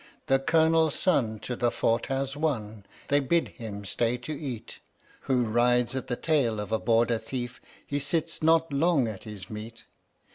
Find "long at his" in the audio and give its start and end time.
8.73-9.47